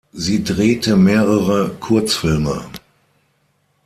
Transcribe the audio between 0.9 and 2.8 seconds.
mehrere Kurzfilme.